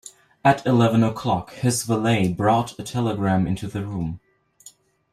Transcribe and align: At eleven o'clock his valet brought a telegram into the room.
At 0.43 0.65
eleven 0.65 1.03
o'clock 1.03 1.51
his 1.51 1.83
valet 1.83 2.27
brought 2.33 2.79
a 2.79 2.81
telegram 2.83 3.45
into 3.45 3.67
the 3.67 3.85
room. 3.85 4.19